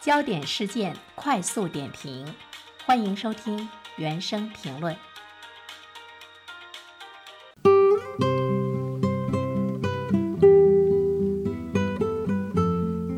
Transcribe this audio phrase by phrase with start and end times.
[0.00, 2.24] 焦点事件快速点评，
[2.86, 4.96] 欢迎收听原声评论。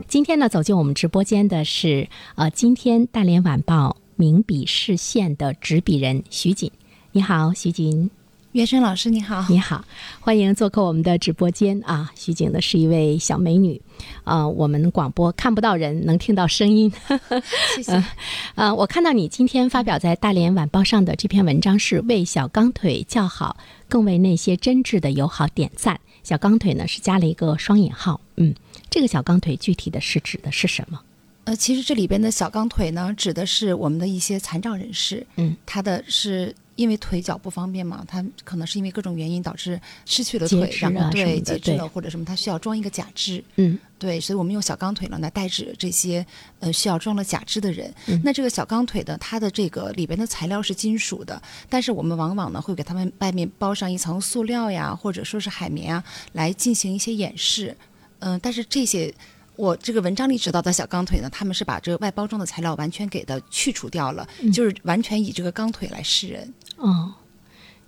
[0.09, 6.73] 今天呢，走进我们直播间的是呃，今天大连晚报名笔视线的执笔人徐锦。
[7.13, 8.11] 你好，徐锦。
[8.53, 9.85] 袁生老师你好，你好，
[10.19, 12.11] 欢迎做客我们的直播间啊！
[12.17, 13.81] 徐景呢是一位小美女，
[14.25, 16.93] 啊，我们广播看不到人，能听到声音。
[17.77, 18.05] 谢谢。
[18.57, 23.57] 呃，我看到你今天发表在《大连晚报》上的这篇文章是为小钢腿叫好，
[23.89, 26.01] 更为那些真挚的友好点赞。
[26.25, 28.53] 小钢腿呢是加了一个双引号，嗯，
[28.91, 31.01] 这个小钢腿具体的是指的是什么？
[31.45, 36.53] 呃，其实这里边的小钢腿呢，指的是我们的一些残障人士，嗯，他的是。
[36.81, 43.45] 因为腿脚不方便嘛，他可能是因为各种原因导致失去了腿，然后对截肢了或者什么，他需要装一个假肢。
[43.57, 46.25] 嗯，对，所以我们用小钢腿呢来代指这些
[46.59, 47.93] 呃需要装了假肢的人。
[48.25, 57.77] 那这个小钢腿的它的这个里边的材料是金属的，但是我们往往呢会给他们外面包上一层塑料呀，或者说是海绵啊，来进行一些掩饰。
[58.21, 59.13] 嗯，但是这些。
[59.61, 66.55] 我这个文章里指到的小钢腿呢，他们是把这个外包装的材料完全给的去除掉了，就是完全以这个钢腿来示人。
[66.77, 67.13] 哦，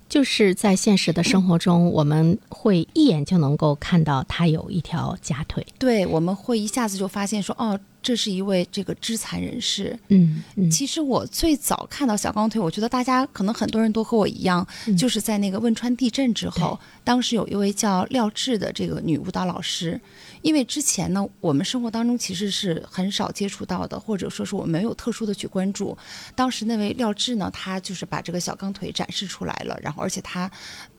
[0.07, 5.67] 就是在现实的生活中，我们会一眼就能够看到他有一条假腿。
[5.79, 7.81] 对，我们会一下子就发现说，哦。
[8.03, 9.99] 这是一位这个肢残人士。
[10.09, 14.67] 嗯，嗯其实我最早看到小钢腿，我觉得大家可能很多人都和我一样，
[14.99, 20.01] 就是在那个汶川地震之后，当时有一位叫廖智的这个女舞蹈老师。
[20.43, 25.97] 因为之前呢，我们生活当中其实是很少接触到的，或者说是我没有特殊的去关注。
[26.35, 30.51] 当时那位廖智呢，她就是把这个小钢腿展示出来了，然后而且她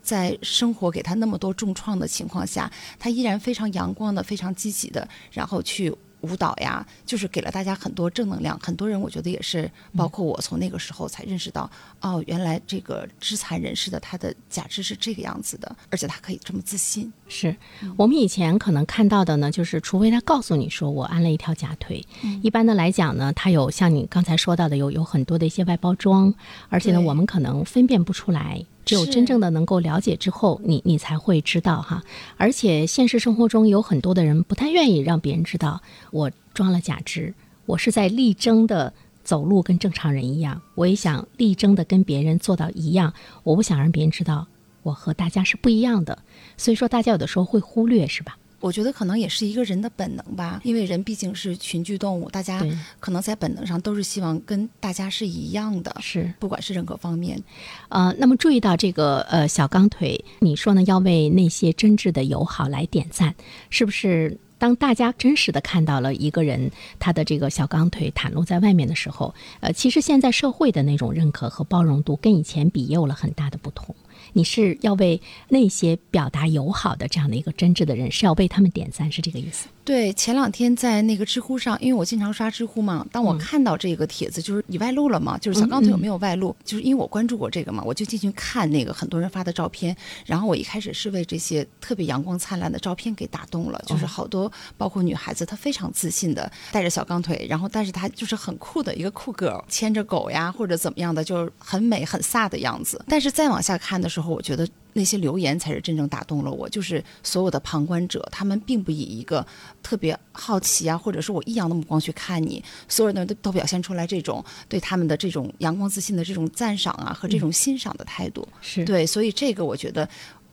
[0.02, 5.94] 在生活给她那么多重创的情况下，她依然非常阳光的、非常积极的，然后去。
[6.24, 8.60] 舞蹈呀，就是给了大家很多正能量。
[8.60, 11.70] 很多人我觉得也是，包括我从那个时候才认识到，
[12.02, 17.12] 哦，原来这个肢残人士的他的假肢是这个样子的，而且他可以这么自信。
[17.28, 17.56] 是
[17.98, 22.06] 我们以前可能看到的呢，就是除非他告诉你说我安了一条假腿，
[22.42, 26.34] 一般的来讲呢，他有像你刚才说到的，有有很多的一些外包装，
[26.70, 28.64] 而且呢，我们可能分辨不出来。
[28.86, 32.04] 只有真正的能够了解之后，你你才会知道哈。
[32.38, 37.34] 而且现实生活中有很多的人不太愿意让别人知道我装了假肢，
[37.66, 43.14] 我是在力争的走路跟正常人一样，我也想力争的跟别人做到一样，
[43.44, 44.48] 我不想让别人知道
[44.84, 46.20] 我和大家是不一样的。
[46.58, 48.38] 所以说，大家有的时候会忽略，是吧？
[48.64, 52.66] 我觉得可能也是一个人的本能吧，因为人毕竟是群居动物，大家
[52.98, 57.44] 可能在本能上都是希望跟大家是一样的，是不管是任何方面。
[57.90, 60.82] 呃，那么注意到这个呃小钢腿，你说呢？
[60.84, 63.36] 要为那些真挚的友好来点赞，
[63.70, 64.38] 是不是？
[64.58, 73.94] 当大家真实的看到了一个人他的这个小钢腿袒露在外面的时候，呃，其实现在社会的那种认可和包容度跟以前比也有了很大的不同。
[74.34, 79.68] 你是要为那些表达友好的这样的一个真挚的人，是要为他们点赞，是这个意思？
[79.86, 86.56] 对，前两天在那个知乎上，因为我经常刷知乎嘛，当我看到这个帖子，就是你外露了嘛，就是小钢腿有没有外露？
[86.64, 89.94] 就是因为我关注过这个嘛，我就进去看那个很多人发的照片，
[90.26, 103.04] 然后我一开始是为这些特别阳光灿烂的照片给打动了，就是好多包括女孩子，她非常自信的带着小钢腿，然后但是她就是很酷的一个酷 girl，牵着狗呀或者怎么样的，就是很美很飒的样子。
[103.10, 104.66] 但是再往下看的时候，我觉得。
[104.94, 109.46] 那些留言才是真正打动了我，就是所有的旁观者，他们并不以一个
[109.82, 120.08] 特别好奇啊，或者说我异样的目光去看你，所有人都都表现出来这种对他们的这种阳光自信的这种赞赏啊和这种欣赏的态度，是对，所以这个我觉得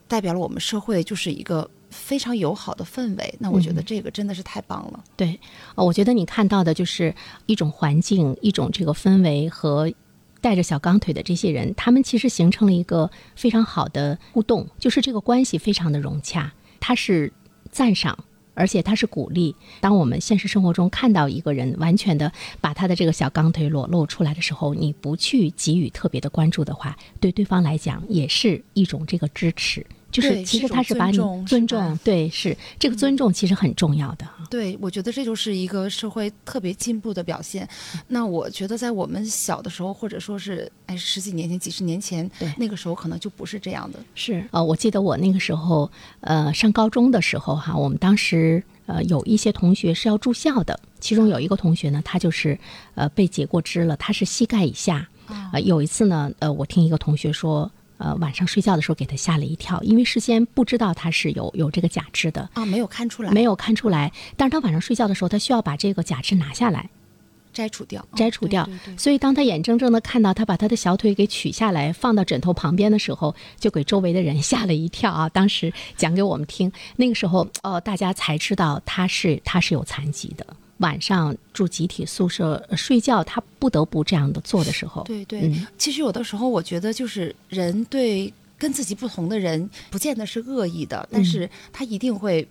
[0.08, 5.04] 代表了我们社会就是一个非常友好的氛围，那我觉得这个真的是太棒了。
[5.16, 5.38] 对，
[5.74, 7.14] 我觉得你看到的就是
[7.46, 9.90] 一种环境，一种这个氛围和。
[10.40, 16.52] 带着小钢腿的这些人，他们其实形成了一个非常好的互动，就是这个关系非常的融洽。
[16.80, 17.32] 他是
[17.70, 18.18] 赞赏，
[18.54, 19.54] 而且他是鼓励。
[19.80, 29.84] 当我们现实生活中看到一个人完全的把他的这个小钢腿裸露出来的时候，你不去给予特别的关注的话，对对方来讲也是一种这个支持。
[30.10, 34.26] 就是其实他是把你尊重，对，是这个尊重其实很重要的。
[34.50, 37.68] 对，我觉得这就是一个社会特别进步的表现。
[38.08, 44.00] 那我觉得在我们小的时候，或者说是哎十几年前、几十年前，对那个时候可能就不是这样的。
[44.16, 45.88] 是呃，我记得我那个时候
[46.22, 52.58] 呃上高中的时候哈，我们当时呃有一些同学是要住校的，其中有一个同学呢，他就是
[52.96, 55.08] 呃被截过肢了，他是膝盖以下。
[55.26, 57.70] 啊，有一次呢，呃，我听一个同学说。
[58.00, 64.10] 呃，晚上睡觉的时候给他吓了一跳，因为事先不知道他是有有这个假肢的啊，没有看出来，没有看出来。
[64.38, 66.88] 但是他晚上睡觉的时候，他需要把这个假肢拿下来，
[67.52, 68.64] 摘除掉，摘除掉。
[68.64, 75.28] 对对对所以当他眼睁睁的看到他把他的小腿给取下来，放到枕头旁边的时候，就给周围的人吓了一跳啊！
[75.28, 80.46] 当时讲给我们听，那个时候哦，大家才知道他是他是有残疾的。
[80.80, 85.66] 晚上住集体宿舍、呃睡觉，他不得不这样的做的时候，对对，嗯。
[85.78, 92.46] 其实有的时候我觉得就是人对跟自己不同的人，不见得是恶意的，但是他一定会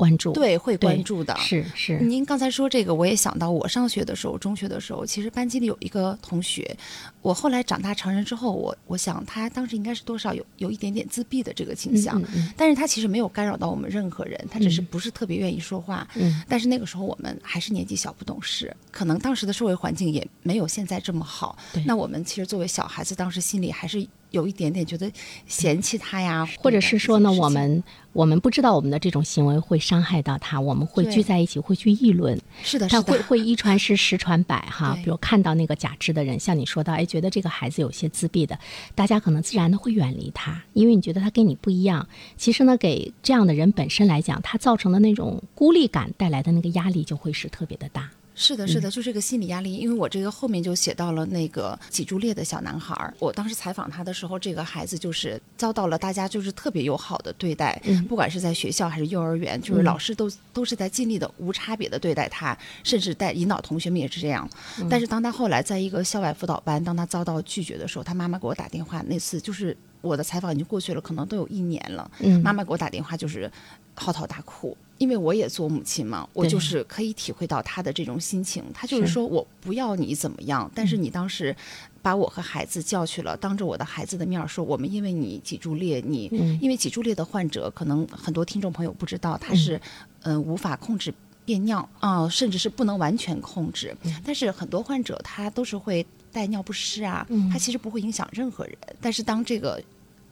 [0.00, 1.36] 关注，对会关注的。
[1.36, 6.74] 是是，您刚才说这个，我也想到我上学的时候，中学的时候，其实班级里有一个同学，
[7.20, 16.08] 我后来长大成人之后，我我想他当时应该是多少有有一点点自闭的这个倾向，嗯嗯但是他其实没有干扰到我们任何人，他只是不是特别愿意说话。
[16.14, 21.84] 嗯但是那个时候我们还是年纪小不懂事，可能当时的社会环境也没有现在这么好对。
[21.84, 25.10] 那我们其实作为小孩子，当时心里还是有一点点觉得
[25.46, 27.82] 嫌弃他呀，或者是说呢，我们
[28.12, 34.96] 我们不知道我们的这种行为会伤害到他，我们会聚在一起会去议论，是的，是的，他会会一传十，十传百哈。
[35.04, 38.58] 比如看到那个假肢的人，像你说到，哎，觉得这个孩子有些自闭的，
[38.94, 42.06] 大家可能自然的会远离他，因为你觉得他跟你不一样。
[42.36, 48.10] 其实呢，给这样的人本身来讲，他造成的那种孤立感带来的那个压力就会是特别的大。
[48.40, 53.12] 是的，是的，就这个心理压力，因为我这个后面就写到了那个脊柱裂的小男孩儿。
[53.18, 64.48] 我当时采访他的时候，这个孩子就是遭到了大家就是特别友好的对待，嗯不管是在学校还是幼儿园，就是老师都、都是在尽力的无差别的对待他，甚至带引导同学们也是这样。
[64.88, 72.10] 但是当他后来在一个校外辅导班，当他遭到拒绝的时候，他妈妈给我打电话，那次就是我的采访已经过去了，可能都有一年了。
[72.20, 73.52] 嗯妈妈给我打电话就是
[73.94, 78.62] 嚎啕大哭，因为我也做母亲嘛，我就是可以体会到她的这种心情。
[78.74, 79.12] 她就是是。
[79.14, 81.56] 说我不要你怎么样，但是你当时
[82.02, 86.58] 把我和孩子叫去了，当着我的孩子的面儿说，我们因为你脊柱裂，你、嗯。
[86.60, 89.80] 因为脊柱裂的患者，可能很多听众朋友不知道，他是
[90.22, 91.12] 嗯、呃无法控制。
[91.42, 98.76] 便尿啊、甚至是不能完全控制，但是很多患者他都是会带尿不湿啊，他其实不会影响任何人。
[99.00, 99.82] 但是当这个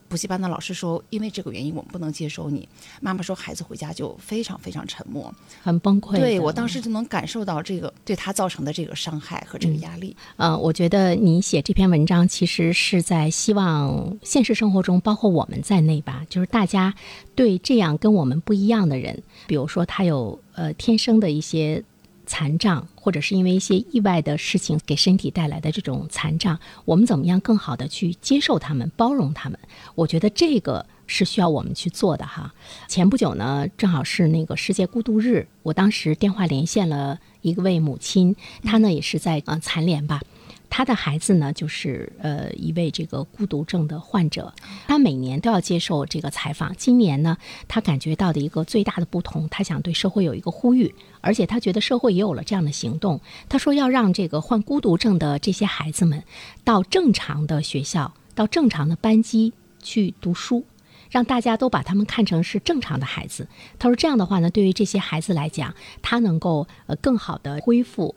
[0.09, 2.67] 补习班的老师说，因为这个原因我们不能接收你。
[2.99, 5.33] 妈妈说，孩子回家就非常非常沉默。
[5.61, 6.17] 很崩溃。
[6.17, 10.15] 对我当时就能感受到这个对他造成的这个伤害和这个压力。
[10.37, 16.93] 呃，我觉得你写这篇文章其实是在希望现实生活中，包括我们在内吧，就是大家
[17.35, 21.83] 对这样跟我们不一样的人，比如说他有呃天生的一些
[22.29, 29.57] 残障，或者是因为一些意外的事情给身体带来的这种残障，我们怎么样更好的去接受他们、包容他们？
[29.95, 32.53] 我觉得这个是需要我们去做的哈。
[32.87, 40.21] 前不久呢，正好是那个世界孤独日，我当时电话连线了一位母亲，她呢也是在呃残联吧。
[40.69, 44.53] 他的孩子呢，就是呃一位这个孤独症的患者，
[44.87, 46.75] 他每年都要接受这个采访。
[46.75, 47.37] 今年呢，
[47.67, 53.19] 他感觉到的一个最大的不同，他想对社会有一个呼吁，而且他觉得社会也有了这样的行动。
[53.47, 56.23] 他说要让这个患孤独症的这些孩子们
[56.63, 60.65] 到正常的学校、到正常的班级去读书。
[61.09, 63.47] 让大家都把他们看成是正常的孩子。
[63.79, 65.73] 他说这样的话呢，对于这些孩子来讲，
[66.03, 68.13] 他能够呃更好的恢复，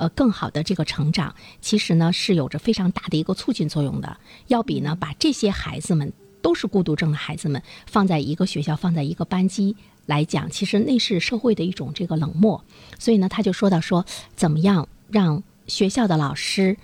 [0.00, 4.16] 呃更好的这个成长，其实呢是有着非常大的一个促进作用的。
[4.48, 6.10] 要比呢把这些孩子们
[6.42, 9.76] 都是孤独症的孩子们放在一个学校，放在一个班级。
[10.06, 12.64] 来讲，其实那是社会的一种这个冷漠，
[12.98, 14.04] 所以呢，他就说到说，
[14.34, 16.76] 怎么样让学校的老师、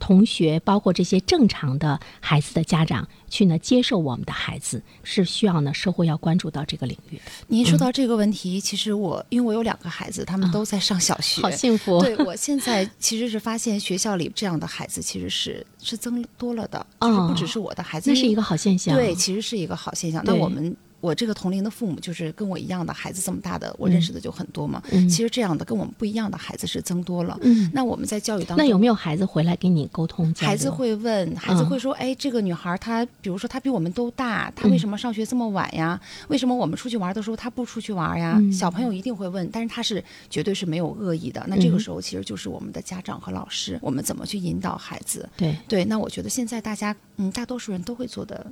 [0.00, 7.20] 同学，包括这些正常的孩子的家长去呢接受我们的孩子，是需要呢社会要关注到这个领域。
[7.46, 18.96] 您说到这个问题，其实我因为我有两个孩子，他们都在上小学， 好幸福，对我现在其实是发现学校里这样的孩子其实是是增多了的，哦就是不只是我的孩子，那是一个好现象。
[18.96, 20.22] 对，其实是一个好现象。
[20.24, 20.74] 那我们。
[21.00, 24.82] 我这个同龄的父母，就是跟我一样的孩子这么大的，我认识的就很多嘛。
[24.92, 27.38] 嗯其实这样的跟我们不一样的孩子是增多了。
[27.42, 30.32] 嗯，那我们在教育当中，那有没有孩子回来跟你沟通？
[30.34, 36.00] 孩子会问，孩子嗯会说：“哎，这个女孩她，比如说她比我们都大，她为什么上学这么晚呀？
[36.28, 41.42] 为什么我们出去玩的时候她不出去玩呀？”嗯小朋友一定会问，但是他是绝对是没有恶意的。
[41.48, 45.28] 那这个嗯时候其实就是我们的家长和老师，我们怎么去引导孩子？
[45.36, 48.46] 对，对，那我觉得现在大家，嗯，大多数人都会做的。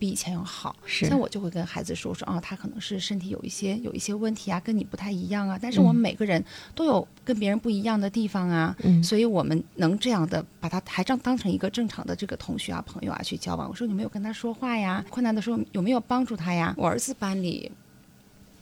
[0.00, 6.42] 比以前要好，是像我就会跟孩子说说，啊，他可能是身体有一些有一些问题啊，跟你不太一样啊，但是我们每个人
[6.74, 13.68] 都有跟别人不一样的地方啊，嗯所以我们能这样的把他还当当成一个正常的这个同学啊、朋友啊去交往。
[13.68, 16.74] 我说你没有跟他说话呀，困难的时候有没有帮助他呀？
[16.76, 17.70] 我儿子班里。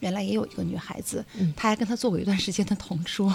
[0.01, 1.25] 原来也有一个女孩子，
[1.57, 3.35] 她还跟他做过一段时间的同桌，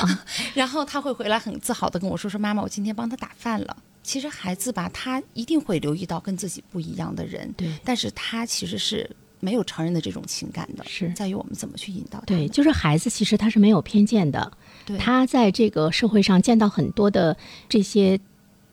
[0.52, 3.74] 然后他会回来很自豪的跟我说说妈妈，我今天帮他打饭了。
[4.02, 7.68] 其实孩子吧，他一定会留意到跟自己不一样的人，对。
[7.84, 9.08] 但是他其实是
[9.40, 11.12] 没有成人的这种情感的，是。
[11.14, 14.52] 在于我们怎么去引导他对，就是孩子其实他是没有偏见的，
[14.98, 17.36] 他在这个社会上见到很多的
[17.68, 18.18] 这些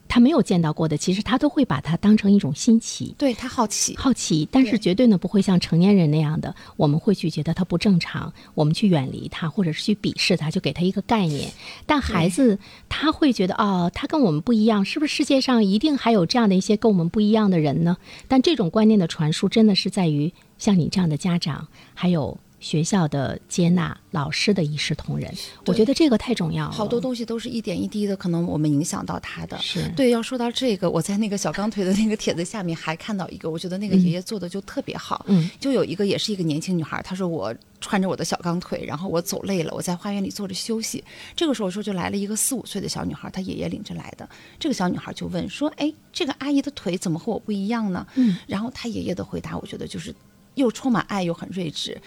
[0.10, 3.16] 他没有见到过的，其实他都会把它当成一种新奇。
[3.18, 11.52] 对他好奇，好奇，但是绝对呢不会像成年人那样的，我们会去觉得他不正常，我们去远离他，或者是去鄙视他，就给他一个概念。
[11.86, 12.58] 但孩子
[12.90, 17.96] 他会觉得哦，他跟我们不一样，是不是世界上一定还有这样的一些跟我们不一样的人呢？
[18.28, 25.34] 但这种观念的传输，真的是在于像你这样的家长，还有学校的接纳、老师的一视同仁。
[25.66, 26.72] 我觉得这个太重要了。
[26.72, 29.58] 好多东西都是一点一滴的，可能我们影响到他的。
[29.60, 35.26] 是对，要说到这个，我在那个小钢腿的那个帖子下面还看到一个，我觉得那个爷爷做的就特别好。
[35.30, 41.04] 嗯，就有一个也是一个年轻女孩，她说我穿着我的小钢腿，然后我走累了，我在花园里坐着休息。
[41.36, 44.28] 这个时候说就来了一个四五岁的小女孩，她爷爷领着来的。
[44.60, 50.14] 这个小女孩就问说：“哎，这个阿姨的腿怎么和我不一样呢？”嗯，然后她爷爷的回答，我觉得就是
[50.56, 52.02] 又充满爱又很睿智。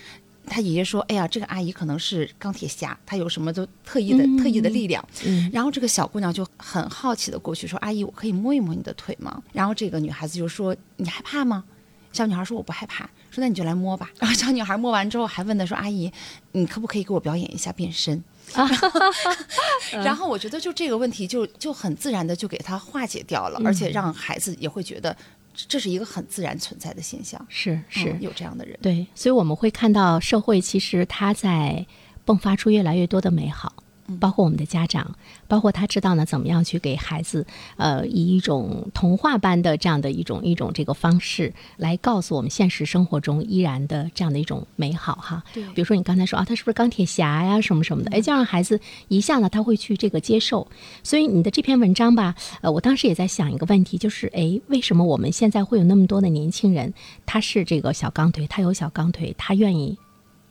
[0.47, 11.65] 他爷爷说：“哎呀，这个阿姨可能是钢铁侠，她有什么都特异的、特异的力量。”嗯然后这个小姑娘就很好奇的过去说：“阿姨，我可以摸一摸你的腿吗？”然后这个女孩子就说：“你害怕吗？”
[12.13, 16.13] 小女孩说：“我不害怕。” 说：“那你就来摸吧。”然后小女孩摸完之后还问她说：“阿姨，
[16.53, 18.23] 你可不可以给我表演一下变身？”
[19.93, 25.17] 然后我觉得就这个问题就就很自然的就给她化解掉了，而且让孩子也会觉得
[25.55, 27.45] 这是一个很自然存在的现象。
[27.49, 28.79] 是是、嗯有这样的人。
[28.83, 31.85] 对，所以我们会看到社会其实它在
[32.25, 33.73] 迸发出越来越多的美好，
[34.19, 35.15] 包括我们的家长，
[35.47, 45.43] 包括他知道呢怎么样去给孩子，呃，以一种童话般的这样的一种一种这个方式来告诉我们现实生活中依然的这样的一种美好哈。
[45.53, 50.67] 对比如说你刚才说啊，他是不是钢铁侠呀什么什么的，哎，就让孩子一下呢他会去这个接受。
[51.03, 56.93] 所以你的这篇文章吧，呃，我当时也在想一个问题，就是哎，为什么我们现在会有那么多的年轻人，
[57.27, 59.99] 他是这个小钢腿，他有小钢腿，他愿意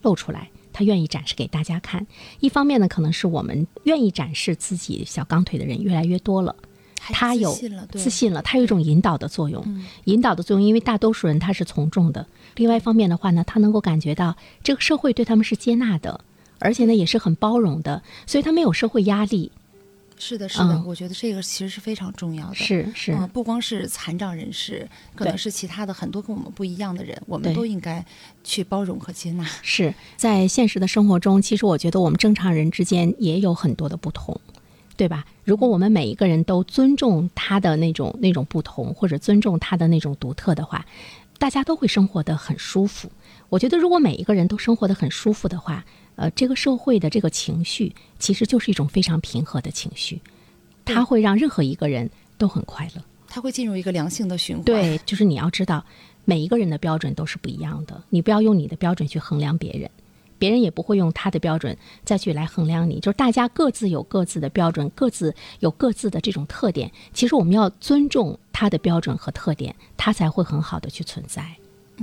[0.02, 2.06] 露出来，他愿意展示给大家看。
[2.40, 6.56] 一方面呢，可能是我们愿意展示自己小钢腿的人越来越多了。
[6.98, 7.52] 他有
[7.92, 12.28] 自信了，他有一种引导的作用，引导的作用，因为大多数人他是从众的。
[12.56, 16.22] 另外一方面的话呢，他能够感觉到这个社会对他们是接纳的，
[16.60, 19.52] 而且呢也是很包容的，所以他没有社会压力。
[20.24, 22.54] 是的，是的，嗯我觉得这个其实是非常重要的。
[22.54, 28.06] 是是，嗯，不光是残障人士，可能是其他的很多跟我们不一样的人，我们都应该
[28.44, 29.44] 去包容和接纳。
[29.64, 34.40] 是在现实的生活中，其实我觉得我们正常人之间也有很多的不同，
[34.96, 35.26] 对吧？
[35.44, 40.86] 如果我们每一个人都尊重他的那种那种不同，或者尊重他的那种独特的话，
[41.40, 43.12] 大家都会生活得很舒服。
[43.50, 45.84] 我觉得，如果每一个人都生活得很舒服的话，
[46.22, 50.22] 呃，这个社会的这个情绪其实就是一种非常平和的情绪，
[50.86, 53.02] 它会让任何一个人都很快乐。
[53.28, 54.64] 它会进入一个良性的循环。
[54.64, 55.84] 对，就是你要知道，
[56.24, 59.90] 每一个人的标准都是不一样的，你不要用你的标准去衡量别人，
[60.38, 61.76] 别人也不会用他的标准
[62.06, 63.00] 再去来衡量你。
[63.00, 66.92] 就是大家各自有各自的标准，各自有各自的这种特点。
[67.14, 71.44] 其实我们要尊重他的标准和特点，他才会很好的去存在。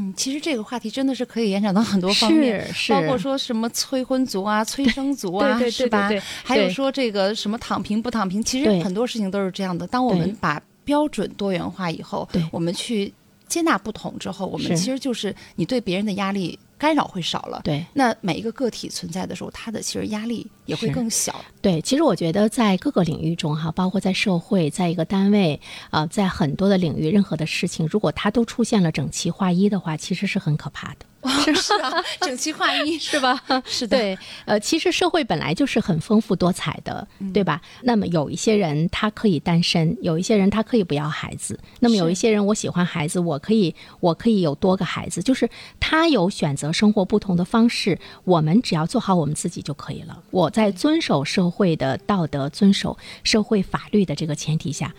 [0.00, 6.08] 嗯，其实这个话题真的是可以延展到很多方面，包括说什么催婚族啊、催生族啊，是吧？
[6.44, 9.88] 还有说这个什么躺平不躺平，其实很多事情都是这样的。
[9.88, 13.12] 当我们把标准多元化以后，我们去
[13.48, 17.60] 接纳不同之后，我们其实就是你对别人的压力干扰会少了。
[17.64, 21.44] 对那每一个个体存在的时候，他的其实压力也会更小。
[21.60, 31.06] 对，其实我觉得在各个领域中哈，包括在社会，在一个单位啊、在很多的领域，任何的事情，如果它都出现了整齐划一的话，其实是很可怕的。
[31.54, 33.42] 是啊， 整齐划一是吧？
[33.66, 37.60] 是的对，呃，其实社会本来就是很丰富多彩的，嗯对吧？
[37.82, 45.48] 那么有一些人他可以单身，有一些人他可以不要孩子，那么有一些人我喜欢孩子，我可以我可以有多个孩子，就是
[45.80, 50.22] 他有选择生活不同的方式，我们只要做好我们自己就可以了。
[50.30, 54.94] 我在遵守社会的道德、遵守社会法律的这个前提下。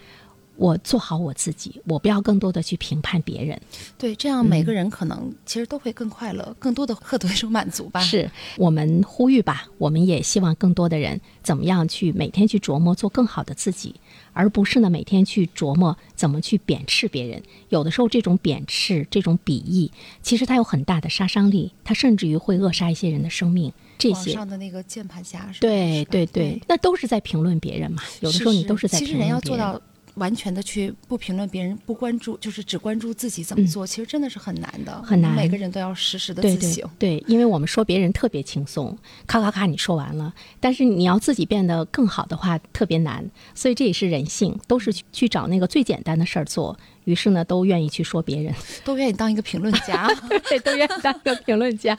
[0.59, 3.59] 我做好我自己，我不要更多的去评判别人。
[3.97, 8.01] 对，这样每个人可能其实都会更快乐，更多的获得一种满足吧。
[8.01, 13.95] 是我们呼吁吧，我们也希望更多的人怎么样去每天去琢磨做更好的自己，
[14.33, 17.41] 而不是呢每天去琢磨怎么去贬斥别人。
[17.69, 19.89] 有的时候这种贬斥、这种鄙夷，
[20.21, 23.71] 其实它有很大的杀伤力，它甚至于会扼杀一些人的生命。
[23.97, 24.31] 这些。
[24.31, 25.59] 网上的那个键盘侠是吧？
[25.61, 28.01] 对对对，那都是在评论别人嘛。
[28.19, 29.59] 有的时候你都是在其实人评论别人。
[29.59, 29.81] 要做到
[30.19, 34.93] 完全的去不评论别人，不关注，就是只关注自己怎么做，其实真的是很难的。
[35.01, 36.89] 嗯很难每个人都要实时的对对自省。
[36.99, 38.95] 对，因为我们说别人特别轻松，
[39.25, 46.77] 咔咔咔你说完了，但是你要自己变得更好的话特别难，所以这也是人性，都是去去找那个最简单的事儿做，
[47.09, 48.53] 于是呢，都愿意去说别人，
[48.85, 50.07] 都愿意当一个评论家，
[50.47, 51.97] 对，都愿意当一个评论家。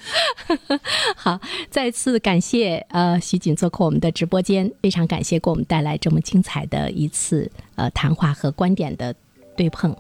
[1.17, 9.13] 好，再次感谢呃徐锦做客我们的直播间，非常感谢给我们带来这么精彩的一次呃谈话和观点的
[9.57, 9.97] 对碰。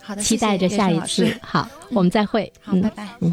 [0.00, 1.32] 好的，期待着下一次。
[1.40, 2.52] 好，我们再会。
[2.60, 3.08] 好，拜拜。
[3.20, 3.32] 嗯。